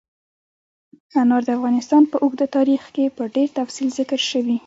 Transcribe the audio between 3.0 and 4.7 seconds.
په ډېر تفصیل ذکر شوي.